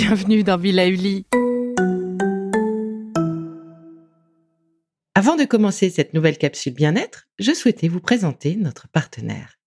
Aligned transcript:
bienvenue 0.00 0.44
dans 0.44 0.56
Villa 0.56 0.86
Uli. 0.86 1.26
Avant 5.16 5.34
de 5.34 5.42
commencer 5.44 5.90
cette 5.90 6.14
nouvelle 6.14 6.38
capsule 6.38 6.72
bien-être, 6.72 7.26
je 7.40 7.52
souhaitais 7.52 7.88
vous 7.88 7.98
présenter 7.98 8.54
notre 8.54 8.86
partenaire. 8.86 9.58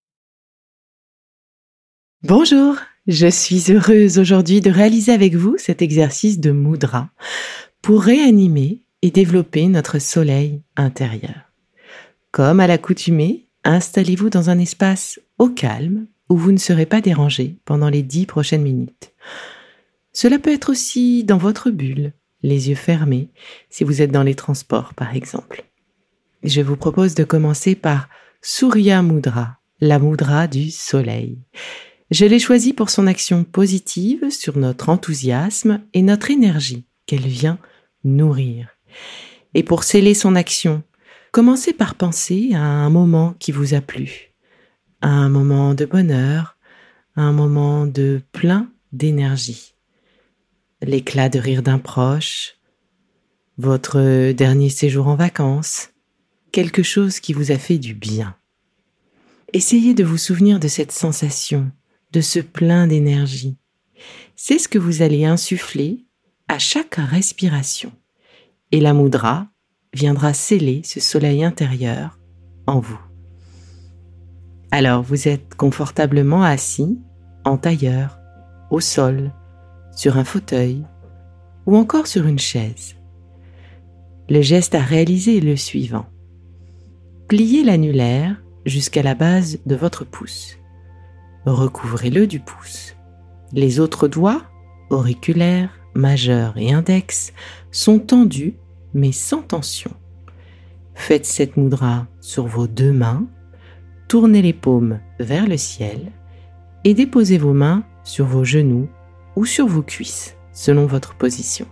Bonjour, 2.23 2.77
je 3.07 3.27
suis 3.27 3.73
heureuse 3.73 4.19
aujourd'hui 4.19 4.61
de 4.61 4.71
réaliser 4.71 5.11
avec 5.11 5.35
vous 5.35 5.57
cet 5.57 5.81
exercice 5.81 6.39
de 6.39 6.51
Mudra 6.51 7.09
pour 7.81 8.01
réanimer 8.01 8.85
et 9.01 9.11
développer 9.11 9.67
notre 9.67 9.99
soleil 9.99 10.61
intérieur. 10.77 11.51
Comme 12.31 12.61
à 12.61 12.67
l'accoutumée, 12.67 13.49
installez-vous 13.65 14.29
dans 14.29 14.49
un 14.49 14.59
espace 14.59 15.19
au 15.39 15.49
calme 15.49 16.07
où 16.29 16.37
vous 16.37 16.53
ne 16.53 16.57
serez 16.57 16.85
pas 16.85 17.01
dérangé 17.01 17.57
pendant 17.65 17.89
les 17.89 18.01
dix 18.01 18.25
prochaines 18.25 18.63
minutes. 18.63 19.11
Cela 20.13 20.39
peut 20.39 20.51
être 20.51 20.69
aussi 20.69 21.23
dans 21.23 21.37
votre 21.37 21.69
bulle, 21.69 22.13
les 22.43 22.69
yeux 22.69 22.75
fermés, 22.75 23.29
si 23.69 23.83
vous 23.83 24.01
êtes 24.01 24.11
dans 24.11 24.23
les 24.23 24.35
transports 24.35 24.93
par 24.93 25.15
exemple. 25.15 25.63
Je 26.43 26.61
vous 26.61 26.75
propose 26.75 27.15
de 27.15 27.23
commencer 27.23 27.75
par 27.75 28.09
Surya 28.41 29.01
Mudra, 29.03 29.59
la 29.79 29.99
mudra 29.99 30.47
du 30.47 30.71
soleil. 30.71 31.37
Je 32.09 32.25
l'ai 32.25 32.39
choisi 32.39 32.73
pour 32.73 32.89
son 32.89 33.07
action 33.07 33.43
positive 33.43 34.29
sur 34.31 34.57
notre 34.57 34.89
enthousiasme 34.89 35.81
et 35.93 36.01
notre 36.01 36.29
énergie 36.29 36.85
qu'elle 37.05 37.27
vient 37.27 37.57
nourrir. 38.03 38.67
Et 39.53 39.63
pour 39.63 39.83
sceller 39.83 40.13
son 40.13 40.35
action, 40.35 40.83
commencez 41.31 41.73
par 41.73 41.95
penser 41.95 42.51
à 42.53 42.61
un 42.61 42.89
moment 42.89 43.35
qui 43.39 43.51
vous 43.51 43.75
a 43.75 43.81
plu, 43.81 44.33
à 45.01 45.09
un 45.09 45.29
moment 45.29 45.73
de 45.73 45.85
bonheur, 45.85 46.57
à 47.15 47.21
un 47.21 47.31
moment 47.31 47.85
de 47.85 48.21
plein 48.33 48.69
d'énergie 48.91 49.70
l'éclat 50.81 51.29
de 51.29 51.39
rire 51.39 51.63
d'un 51.63 51.79
proche, 51.79 52.55
votre 53.57 54.31
dernier 54.31 54.69
séjour 54.69 55.07
en 55.07 55.15
vacances, 55.15 55.89
quelque 56.51 56.83
chose 56.83 57.19
qui 57.19 57.33
vous 57.33 57.51
a 57.51 57.57
fait 57.57 57.77
du 57.77 57.93
bien. 57.93 58.35
Essayez 59.53 59.93
de 59.93 60.03
vous 60.03 60.17
souvenir 60.17 60.59
de 60.59 60.67
cette 60.67 60.91
sensation, 60.91 61.71
de 62.11 62.21
ce 62.21 62.39
plein 62.39 62.87
d'énergie. 62.87 63.57
C'est 64.35 64.57
ce 64.57 64.67
que 64.67 64.79
vous 64.79 65.01
allez 65.01 65.25
insuffler 65.25 66.05
à 66.47 66.57
chaque 66.57 66.95
respiration. 66.95 67.91
Et 68.71 68.79
la 68.79 68.93
moudra 68.93 69.47
viendra 69.93 70.33
sceller 70.33 70.81
ce 70.83 70.99
soleil 70.99 71.43
intérieur 71.43 72.19
en 72.65 72.79
vous. 72.79 72.99
Alors 74.71 75.03
vous 75.03 75.27
êtes 75.27 75.55
confortablement 75.55 76.43
assis, 76.43 76.97
en 77.43 77.57
tailleur, 77.57 78.17
au 78.69 78.79
sol, 78.79 79.33
sur 80.01 80.17
un 80.17 80.23
fauteuil 80.23 80.83
ou 81.67 81.77
encore 81.77 82.07
sur 82.07 82.25
une 82.25 82.39
chaise. 82.39 82.95
Le 84.31 84.41
geste 84.41 84.73
à 84.73 84.79
réaliser 84.79 85.37
est 85.37 85.41
le 85.41 85.55
suivant. 85.55 86.07
Pliez 87.27 87.63
l'annulaire 87.63 88.41
jusqu'à 88.65 89.03
la 89.03 89.13
base 89.13 89.59
de 89.67 89.75
votre 89.75 90.03
pouce. 90.03 90.57
Recouvrez-le 91.45 92.25
du 92.25 92.39
pouce. 92.39 92.95
Les 93.53 93.79
autres 93.79 94.07
doigts, 94.07 94.41
auriculaires, 94.89 95.69
majeur 95.93 96.57
et 96.57 96.73
index, 96.73 97.31
sont 97.69 97.99
tendus 97.99 98.55
mais 98.95 99.11
sans 99.11 99.43
tension. 99.43 99.91
Faites 100.95 101.27
cette 101.27 101.57
moudra 101.57 102.07
sur 102.21 102.47
vos 102.47 102.65
deux 102.65 102.91
mains, 102.91 103.27
tournez 104.07 104.41
les 104.41 104.53
paumes 104.53 104.99
vers 105.19 105.47
le 105.47 105.57
ciel 105.57 106.11
et 106.85 106.95
déposez 106.95 107.37
vos 107.37 107.53
mains 107.53 107.83
sur 108.03 108.25
vos 108.25 108.43
genoux 108.43 108.89
ou 109.35 109.45
sur 109.45 109.67
vos 109.67 109.81
cuisses, 109.81 110.35
selon 110.53 110.85
votre 110.85 111.15
position. 111.15 111.67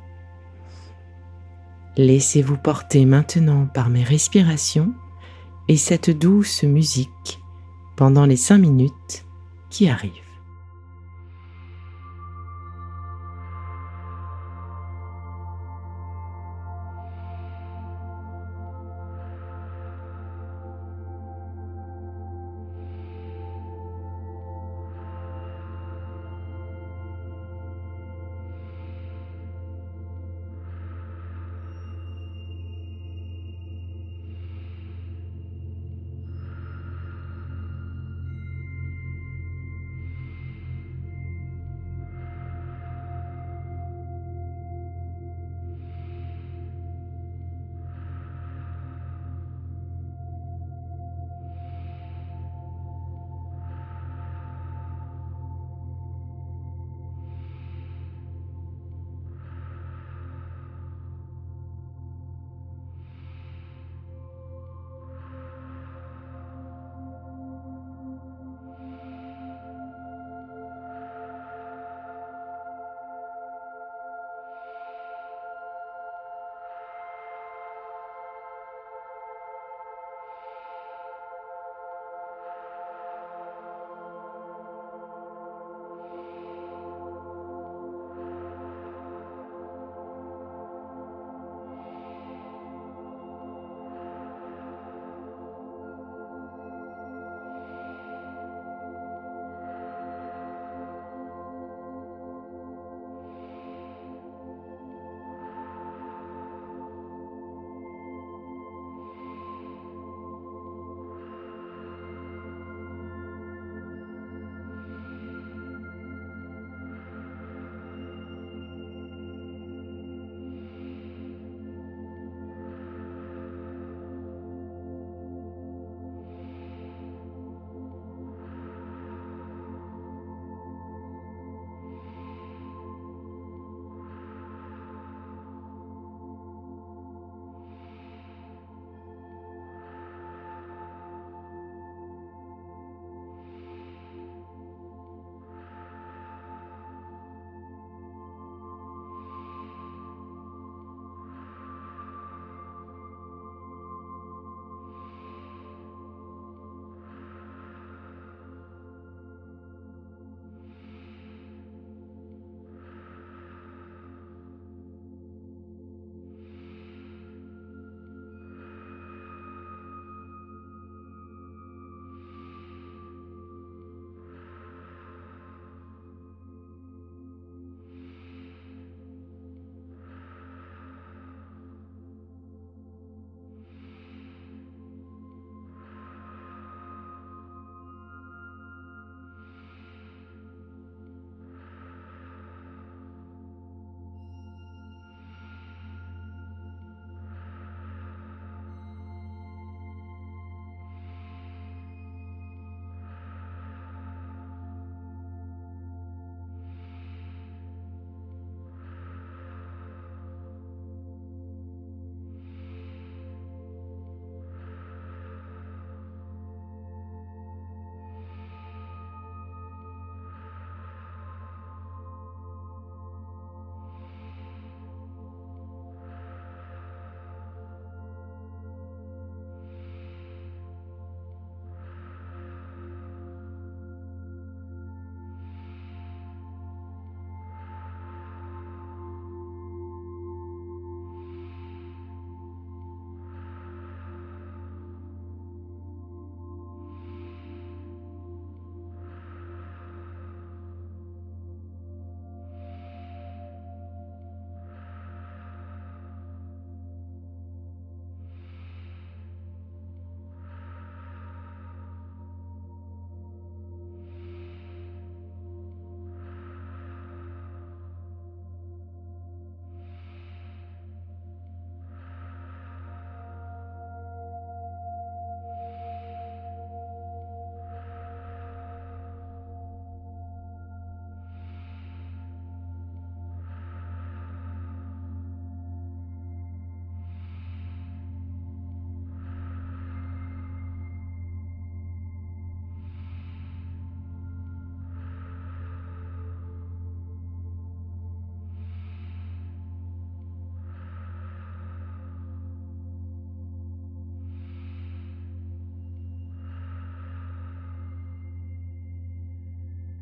Laissez-vous 1.98 2.58
porter 2.58 3.06
maintenant 3.06 3.66
par 3.66 3.90
mes 3.90 4.04
respirations 4.04 4.94
et 5.68 5.78
cette 5.78 6.10
douce 6.10 6.64
musique 6.64 7.42
pendant 7.96 8.26
les 8.26 8.38
cinq 8.38 8.60
minutes 8.60 9.26
qui 9.70 9.90
arrivent. 9.90 10.29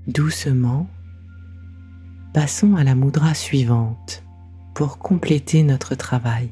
Doucement, 0.08 0.88
passons 2.34 2.78
à 2.78 2.86
la 2.86 2.96
moudra 2.96 3.34
suivante 3.34 4.24
pour 4.74 5.00
compléter 5.00 5.64
notre 5.64 5.96
travail. 5.96 6.50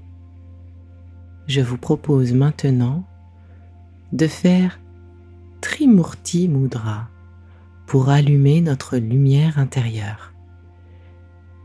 Je 1.47 1.61
vous 1.61 1.77
propose 1.77 2.33
maintenant 2.33 3.05
de 4.11 4.27
faire 4.27 4.81
Trimurti 5.61 6.49
Mudra 6.49 7.07
pour 7.85 8.09
allumer 8.09 8.59
notre 8.59 8.97
lumière 8.97 9.57
intérieure. 9.57 10.33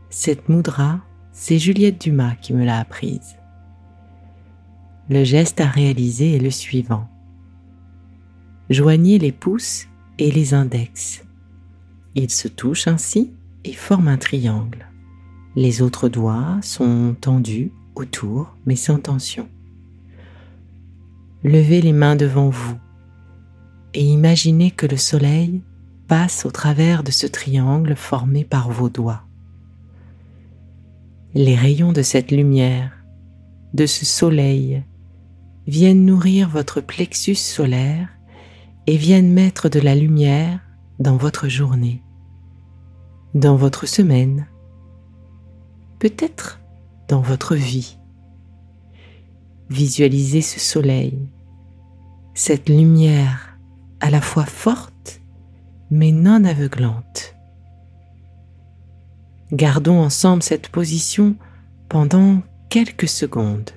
Cette 0.09 0.47
mudra, 0.47 1.01
c'est 1.33 1.59
Juliette 1.59 1.99
Dumas 1.99 2.35
qui 2.35 2.53
me 2.53 2.63
l'a 2.63 2.79
apprise. 2.79 3.35
Le 5.09 5.25
geste 5.25 5.59
à 5.59 5.67
réaliser 5.67 6.37
est 6.37 6.41
le 6.41 6.51
suivant. 6.51 7.09
Joignez 8.69 9.19
les 9.19 9.33
pouces 9.33 9.87
et 10.19 10.31
les 10.31 10.53
index. 10.53 11.25
Ils 12.15 12.29
se 12.29 12.47
touchent 12.47 12.87
ainsi 12.87 13.31
et 13.63 13.73
forment 13.73 14.09
un 14.09 14.17
triangle. 14.17 14.87
Les 15.55 15.81
autres 15.81 16.09
doigts 16.09 16.59
sont 16.61 17.15
tendus 17.19 17.71
autour 17.95 18.55
mais 18.65 18.75
sans 18.75 18.99
tension. 18.99 19.47
Levez 21.43 21.81
les 21.81 21.93
mains 21.93 22.15
devant 22.15 22.49
vous 22.49 22.77
et 23.93 24.03
imaginez 24.03 24.71
que 24.71 24.85
le 24.85 24.97
soleil 24.97 25.61
passe 26.07 26.45
au 26.45 26.51
travers 26.51 27.03
de 27.03 27.11
ce 27.11 27.27
triangle 27.27 27.95
formé 27.95 28.43
par 28.43 28.69
vos 28.69 28.89
doigts. 28.89 29.23
Les 31.33 31.55
rayons 31.55 31.93
de 31.93 32.01
cette 32.01 32.31
lumière, 32.31 32.91
de 33.73 33.85
ce 33.85 34.05
soleil, 34.05 34.83
viennent 35.67 36.05
nourrir 36.05 36.49
votre 36.49 36.81
plexus 36.81 37.35
solaire 37.35 38.09
et 38.87 38.97
viennent 38.97 39.31
mettre 39.31 39.69
de 39.69 39.79
la 39.79 39.95
lumière 39.95 40.59
dans 41.01 41.17
votre 41.17 41.47
journée, 41.47 42.03
dans 43.33 43.55
votre 43.55 43.87
semaine, 43.87 44.47
peut-être 45.97 46.59
dans 47.07 47.21
votre 47.21 47.55
vie. 47.55 47.97
Visualisez 49.71 50.41
ce 50.41 50.59
soleil, 50.59 51.17
cette 52.35 52.69
lumière 52.69 53.57
à 53.99 54.11
la 54.11 54.21
fois 54.21 54.45
forte 54.45 55.21
mais 55.89 56.11
non 56.11 56.43
aveuglante. 56.45 57.35
Gardons 59.51 59.99
ensemble 59.99 60.43
cette 60.43 60.69
position 60.69 61.35
pendant 61.89 62.43
quelques 62.69 63.09
secondes. 63.09 63.71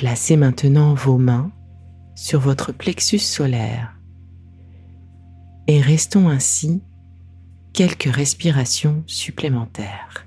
Placez 0.00 0.38
maintenant 0.38 0.94
vos 0.94 1.18
mains 1.18 1.52
sur 2.14 2.40
votre 2.40 2.72
plexus 2.72 3.18
solaire 3.18 3.94
et 5.66 5.82
restons 5.82 6.30
ainsi 6.30 6.82
quelques 7.74 8.04
respirations 8.10 9.04
supplémentaires. 9.06 10.26